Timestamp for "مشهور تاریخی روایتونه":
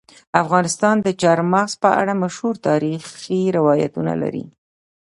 2.23-4.13